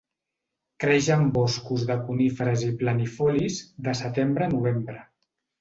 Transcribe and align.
Creix 0.83 1.09
en 1.15 1.27
boscos 1.35 1.83
de 1.91 1.99
coníferes 2.09 2.65
i 2.71 2.71
planifolis, 2.81 3.61
de 3.89 3.97
setembre 4.03 4.49
a 4.49 4.53
novembre. 4.59 4.99